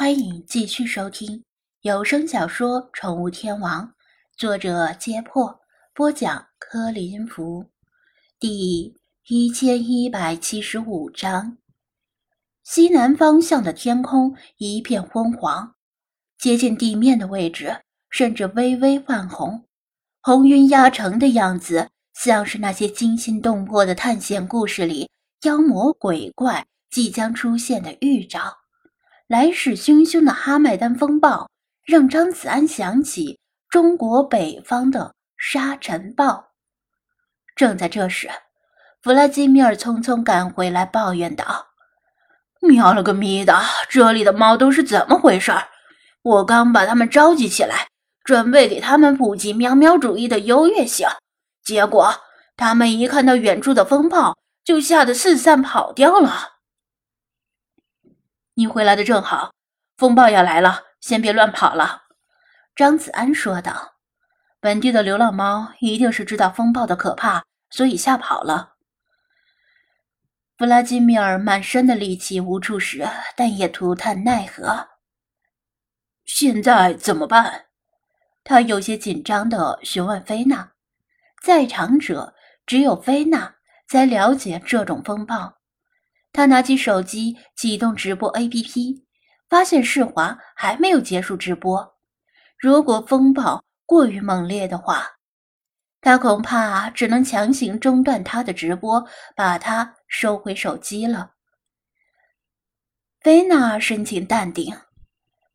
[0.00, 1.44] 欢迎继续收听
[1.82, 3.86] 有声小说《宠物天王》，
[4.34, 5.60] 作者：揭破，
[5.92, 7.66] 播讲：柯林福，
[8.38, 8.94] 第
[9.28, 11.58] 一千一百七十五章。
[12.64, 15.74] 西南方向的天空一片昏黄，
[16.38, 19.66] 接近地面的位置甚至微微泛红，
[20.22, 25.10] 红云压城的样子，像是那些惊心动魄的探险故事里
[25.42, 28.59] 妖魔鬼怪即将出现的预兆。
[29.30, 31.48] 来势汹汹的哈麦丹风暴
[31.86, 33.38] 让张子安想起
[33.68, 36.46] 中国北方的沙尘暴。
[37.54, 38.28] 正在这时，
[39.00, 41.68] 弗拉基米尔匆匆赶回来，抱怨道
[42.60, 43.56] ：“喵了个咪的，
[43.88, 45.52] 这里的猫都是怎么回事？
[46.22, 47.86] 我刚把它们召集起来，
[48.24, 51.06] 准备给他们普及喵喵主义的优越性，
[51.62, 52.12] 结果
[52.56, 56.54] 他们一看到远处的风暴，就吓得四散跑掉了。”
[58.60, 59.54] 你回来的正好，
[59.96, 62.02] 风暴要来了，先别乱跑了。”
[62.76, 63.94] 张子安说道。
[64.60, 68.74] “本地的流浪猫一定是知道风暴的可怕，所以吓跑了。”
[70.58, 74.88] 弗拉基米尔满身的力气无处使，但也涂炭奈何。
[76.26, 77.68] 现在怎么办？
[78.44, 80.72] 他有些紧张地询问菲娜。
[81.42, 82.34] 在场者
[82.66, 83.54] 只有菲娜
[83.88, 85.59] 才了解这种风暴。
[86.32, 89.02] 他拿起手机，启动直播 APP，
[89.48, 91.96] 发现世华还没有结束直播。
[92.58, 95.06] 如果风暴过于猛烈的话，
[96.00, 101.32] 他恐怕只能强行中断他的直播，把他收回手机了。
[103.20, 104.74] 菲娜神情淡定，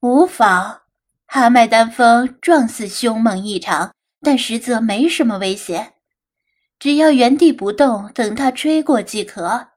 [0.00, 0.80] 无妨。
[1.26, 5.94] 哈麦丹风状似凶猛异常，但实则没什么危险，
[6.78, 9.71] 只要原地不动，等它吹过即可。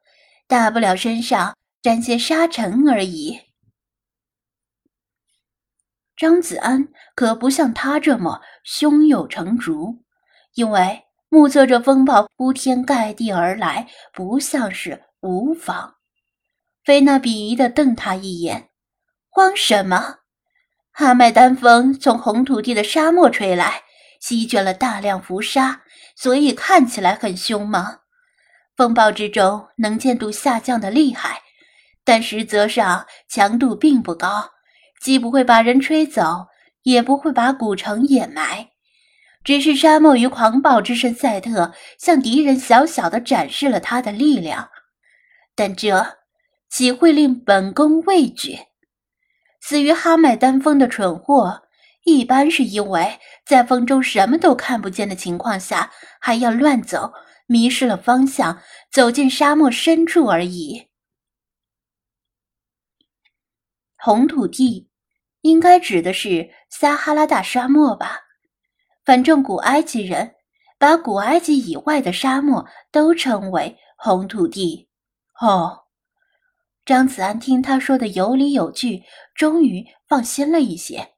[0.47, 3.41] 大不了身上沾些沙尘而已。
[6.15, 10.03] 张子安可不像他这么胸有成竹，
[10.53, 15.95] 因为目测着风暴铺天盖地而来，不像是无妨。
[16.85, 18.69] 菲娜鄙夷的瞪他一眼
[19.27, 20.19] ：“慌什么？
[20.91, 23.83] 哈麦丹风从红土地的沙漠吹来，
[24.21, 25.81] 席卷了大量浮沙，
[26.15, 27.99] 所以看起来很凶猛？”
[28.75, 31.41] 风暴之中能见度下降的厉害，
[32.03, 34.51] 但实则上强度并不高，
[35.01, 36.47] 既不会把人吹走，
[36.83, 38.69] 也不会把古城掩埋。
[39.43, 44.69] 只是沙漠与狂暴之神赛特向敌人小小的展示了他的力量，
[45.55, 46.17] 但这
[46.69, 48.59] 岂会令本宫畏惧？
[49.61, 51.61] 死于哈麦丹风的蠢货，
[52.03, 57.13] 一般是因为在风中什么都看不见的情况下还要乱走。
[57.45, 58.61] 迷失了方向，
[58.91, 60.87] 走进沙漠深处而已。
[63.97, 64.89] 红土地
[65.41, 68.21] 应该指的是撒哈拉大沙漠吧？
[69.03, 70.35] 反正古埃及人
[70.79, 74.89] 把古埃及以外的沙漠都称为红土地。
[75.39, 75.85] 哦，
[76.85, 79.03] 张子安听他说的有理有据，
[79.35, 81.13] 终于放心了一些。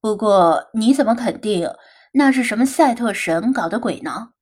[0.00, 1.68] 不过，你怎么肯定
[2.12, 4.32] 那是什么赛特神搞的鬼呢？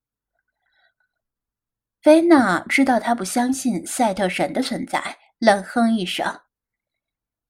[2.03, 6.41] 菲娜知道他不相信赛特神的存在，冷哼一声。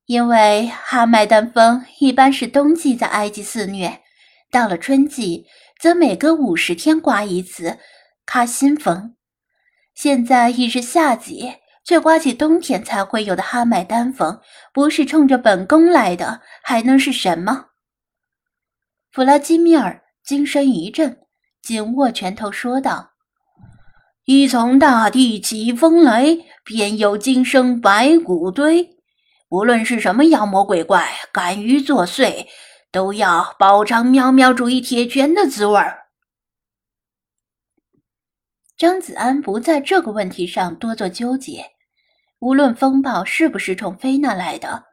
[0.06, 4.02] 因为哈麦丹风一般是冬季在埃及肆虐，
[4.50, 5.46] 到了春季
[5.78, 7.78] 则每隔五十天刮一次
[8.26, 9.14] 卡辛风。
[9.94, 14.40] 现在已是夏季，却刮起冬天才会有的哈麦丹风，
[14.74, 17.66] 不是冲着本宫来的，还能是什么？
[19.12, 21.20] 弗拉基米尔精神一振，
[21.62, 23.09] 紧握拳头说道。
[24.32, 28.96] 一从大地起风来，便有今生白骨堆。
[29.48, 32.46] 无论是什么妖魔鬼怪敢于作祟，
[32.92, 36.06] 都要饱尝喵喵主义铁拳的滋味儿。
[38.76, 41.64] 张子安不在这个问题上多做纠结。
[42.38, 44.84] 无论风暴是不是冲菲娜来的，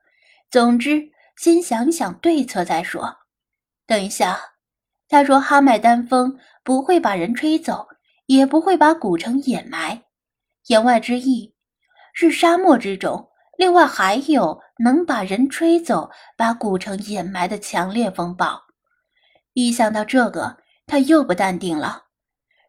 [0.49, 3.17] 总之先想想对策再说。
[3.85, 4.40] 等一下，
[5.07, 7.87] 他说哈麦丹风不会把人吹走。
[8.28, 10.03] 也不会把古城掩埋，
[10.68, 11.56] 言外之意
[12.14, 18.64] 是沙漠之中，另外还有能把人吹走、把古城掩埋的强烈风暴。
[19.53, 22.03] 一想到这个，他又不淡定了，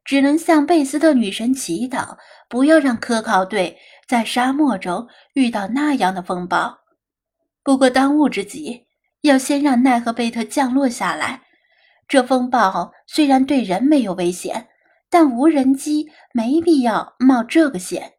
[0.04, 2.16] 只能向贝斯特女神祈祷，
[2.48, 3.76] 不要让科考队
[4.06, 6.78] 在沙漠中遇到那样的风暴。
[7.64, 8.86] 不过当务之急，
[9.22, 11.42] 要先让奈何贝特降落下来。
[12.06, 14.68] 这风暴虽然对人没有危险。
[15.10, 18.14] 但无人机没必要冒这个险。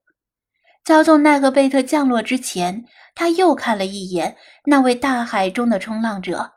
[0.84, 6.54] 操纵奈何贝特降落之前，他又看了一眼那位大海中的冲浪者，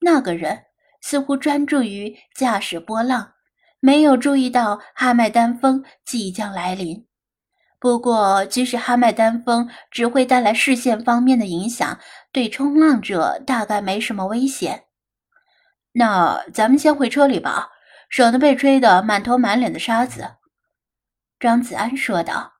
[0.00, 0.64] 那个人
[1.00, 3.34] 似乎专注于驾驶波浪，
[3.78, 7.06] 没有注意到哈麦丹风即将来临。
[7.78, 11.96] 不过，即使哈麦丹风只会带来视线方面的影响，
[12.32, 14.86] 对冲浪者大概没什么危险。
[15.92, 17.68] 那咱们先回车里吧，
[18.08, 20.36] 省得被吹得满头满脸的沙子。”
[21.40, 22.54] 张子安说道。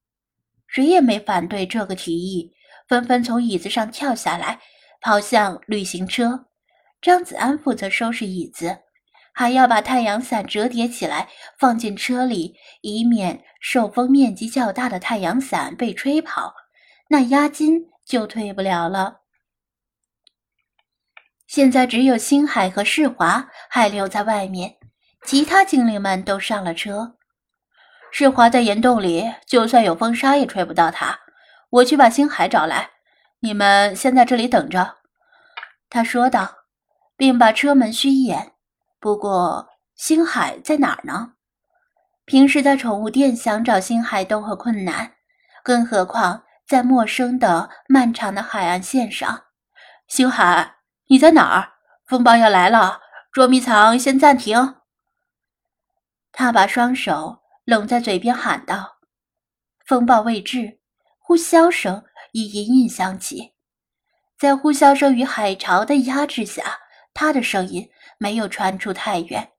[0.70, 2.52] 谁也没反对这个提议，
[2.86, 4.60] 纷纷从椅子上跳下来，
[5.00, 6.46] 跑向旅行车。
[7.00, 8.80] 张子安负责收拾椅子。
[9.32, 11.28] 还要把太阳伞折叠起来
[11.58, 16.52] 放进车里，以免受风面积较大的太阳伞被吹跑，
[17.08, 19.20] 那押金就退不了了。
[21.46, 24.76] 现在只有星海和世华还留在外面，
[25.26, 27.16] 其他精灵们都上了车。
[28.10, 31.18] 世华在岩洞里，就算有风沙也吹不到他。
[31.70, 32.90] 我去把星海找来，
[33.40, 34.96] 你们先在这里等着。”
[35.90, 36.54] 他说道，
[37.16, 38.52] 并把车门虚掩。
[39.00, 41.32] 不过，星海在哪儿呢？
[42.24, 45.12] 平时在宠物店想找星海都很困难，
[45.62, 49.44] 更何况在陌生的漫长的海岸线上。
[50.06, 50.76] 星海，
[51.08, 51.72] 你在哪儿？
[52.06, 53.00] 风暴要来了，
[53.30, 54.76] 捉迷藏先暂停。
[56.32, 58.98] 他把双手拢在嘴边喊道
[59.86, 60.78] ：“风暴未至。”
[61.20, 63.52] 呼啸声已隐隐响起，
[64.38, 66.78] 在呼啸声与海潮的压制下，
[67.12, 67.90] 他的声音。
[68.20, 69.52] 没有传出太远，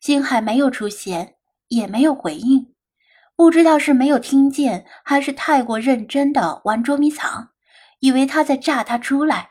[0.00, 1.34] 星海没有出现，
[1.68, 2.74] 也没有回应，
[3.36, 7.50] 不知道是没有听见，还是太过认真的玩捉迷藏，
[7.98, 9.50] 以为他在炸他出来。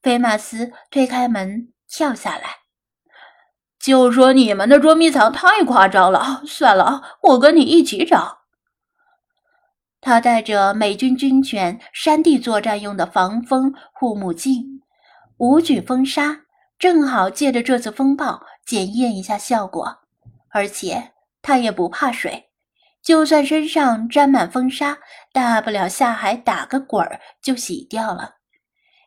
[0.00, 2.60] 菲马斯推开门跳下来，
[3.86, 8.38] 就说你们的捉迷藏太夸张了，算了，我跟你一起找。
[10.00, 14.82] 他带着美军军犬山地作战用的防风护目镜，
[15.36, 16.40] 无惧风沙。
[16.80, 19.98] 正好借着这次风暴检验一下效果，
[20.50, 22.50] 而且他也不怕水，
[23.00, 24.98] 就算身上沾满风沙，
[25.32, 28.38] 大不了下海打个滚儿就洗掉了。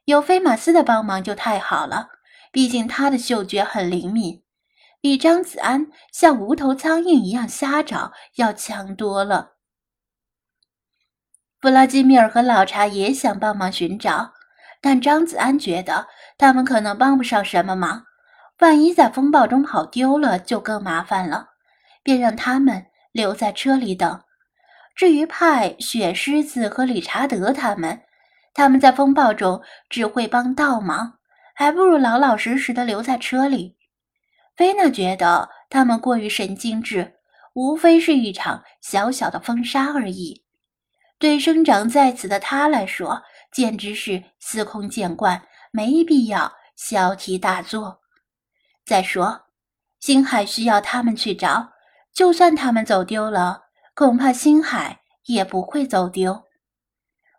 [0.05, 2.07] 有菲马斯的帮忙就太好了，
[2.53, 4.41] 毕竟他的嗅觉很灵敏，
[5.01, 9.53] 比张子安像无头苍蝇一样瞎找要强多了。
[11.61, 14.33] 弗拉基米尔和老查也想帮忙寻找，
[14.81, 16.07] 但张子安觉得。
[16.37, 18.05] 他们可能帮不上什么忙，
[18.59, 21.49] 万一在风暴中跑丢了，就更麻烦了。
[22.01, 24.21] 便让他们留在车里等。
[24.95, 28.03] 至于派雪狮子和理查德他们，
[28.53, 31.19] 他们在风暴中只会帮倒忙，
[31.53, 33.75] 还不如老老实实的留在车里。
[34.59, 37.15] 菲娜觉得他们过于神经质，
[37.53, 40.43] 无非是一场小小的风沙而已。
[41.17, 43.23] 对生长在此的他来说，
[43.53, 45.43] 简直是司空见惯。
[45.71, 48.01] 没必要小题大做。
[48.85, 49.45] 再说，
[50.01, 51.71] 星海需要他们去找，
[52.13, 56.43] 就算他们走丢了，恐怕星海也不会走丢。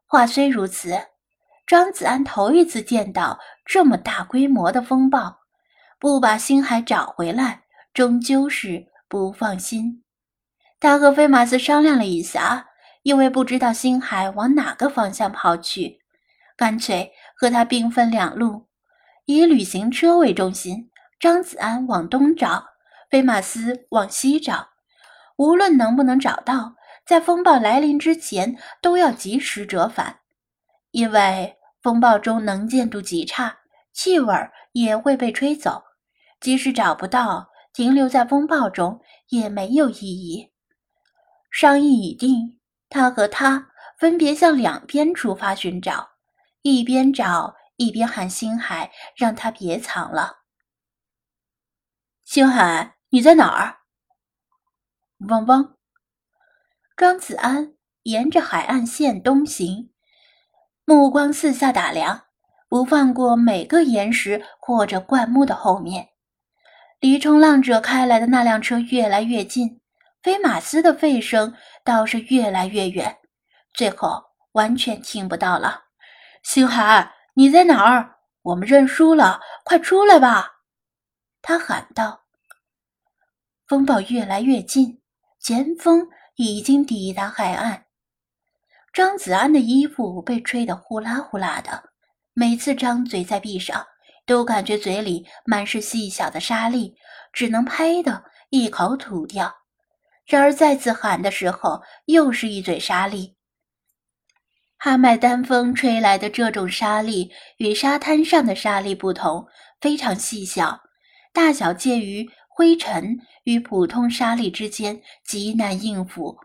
[0.06, 0.98] 话虽如此，
[1.66, 5.39] 张子安头一次见到这么大规模的风暴，
[6.00, 10.02] 不把星海找回来，终究是不放心。
[10.80, 12.70] 他和菲马斯商量了一下，
[13.02, 16.00] 因为不知道星海往哪个方向跑去，
[16.56, 17.12] 干脆。
[17.36, 18.66] 和他兵分两路，
[19.24, 22.66] 以旅行车为中心，张子安往东找，
[23.10, 24.68] 菲马斯往西找。
[25.36, 26.74] 无论能不能找到，
[27.06, 30.20] 在风暴来临之前都要及时折返，
[30.90, 33.60] 因为风暴中能见度极差，
[33.92, 34.34] 气味
[34.72, 35.82] 也会被吹走。
[36.40, 40.50] 即使找不到，停留在风暴中也没有意义。
[41.50, 43.68] 商议已定，他和他
[43.98, 46.10] 分别向两边出发寻找。
[46.62, 50.40] 一边找一边喊星海，让他别藏了。
[52.24, 53.78] 星海，你在哪儿？
[55.28, 55.76] 汪汪！
[56.96, 59.90] 庄子安沿着海岸线东行，
[60.84, 62.26] 目光四下打量，
[62.68, 66.10] 不放过每个岩石或者灌木的后面。
[67.00, 69.80] 离冲浪者开来的那辆车越来越近，
[70.22, 73.16] 菲马斯的吠声倒是越来越远，
[73.72, 75.84] 最后完全听不到了。
[76.42, 78.16] 星海，你在哪儿？
[78.42, 80.60] 我们认输了，快出来吧！
[81.40, 82.20] 他喊道。
[83.66, 85.00] 风暴越来越近，
[85.38, 87.86] 前锋已经抵达海岸。
[88.92, 91.90] 张子安的衣服被吹得呼啦呼啦的，
[92.34, 93.86] 每次张嘴再闭上，
[94.30, 96.94] 都感觉嘴里满是细小的沙粒，
[97.32, 99.52] 只能呸的一口吐掉。
[100.24, 103.34] 然而再次喊的时候，又是一嘴沙粒。
[104.78, 109.48] 哈麦丹风吹来的这种沙粒与沙滩上的沙粒不同，
[109.80, 110.78] 非常细小，
[111.32, 116.38] 大小介于灰尘与普通沙粒之间，极难应付。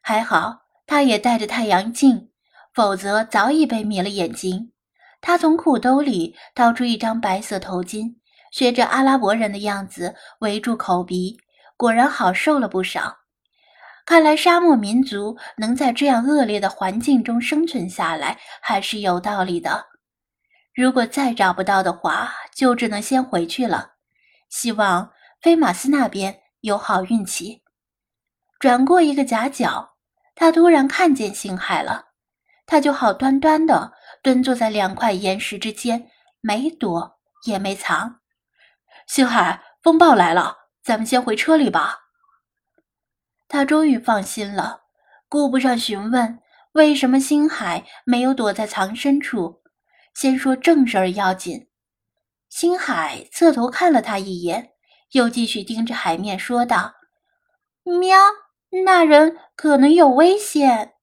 [0.00, 2.30] 还好，他也戴着太阳镜，
[2.72, 4.70] 否则早已被迷了眼睛。
[5.26, 8.14] 他从裤兜里掏出一张白色头巾，
[8.52, 11.36] 学着阿拉伯人的样子围住口鼻，
[11.76, 13.16] 果然好受了不少。
[14.04, 19.86] 看来沙漠民族能在这样恶劣的环境中生存下来，还是有道理的。
[20.72, 23.94] 如果再找不到的话，就只能先回去了。
[24.48, 25.10] 希望
[25.42, 27.64] 菲马斯那边有好运气。
[28.60, 29.96] 转过一个夹角，
[30.36, 32.04] 他突然看见星海了。
[32.68, 33.92] 他就好端端的
[34.26, 38.18] 蹲坐在两块岩石之间，没躲也没藏。
[39.06, 41.96] 星海，风暴来了，咱们先回车里吧。
[43.46, 44.80] 他终于放心了，
[45.28, 46.40] 顾不上询问
[46.72, 49.62] 为什么星海没有躲在藏身处，
[50.12, 51.68] 先说正事儿要紧。
[52.48, 54.72] 星海侧头看了他一眼，
[55.12, 56.94] 又继续盯着海面说道
[58.00, 58.18] ：“喵，
[58.84, 60.94] 那人可能有危险。”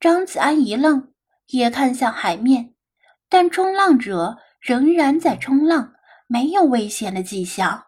[0.00, 1.12] 张子安一愣，
[1.48, 2.74] 也看向海面，
[3.28, 5.94] 但冲浪者仍然在冲浪，
[6.26, 7.85] 没有危险的迹象。